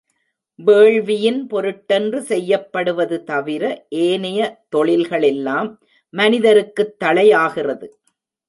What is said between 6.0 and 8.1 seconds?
மனிதருக்குத் தளையாகிறது.